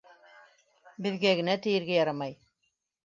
[1.07, 2.35] Беҙгә генә тейергә ярамай.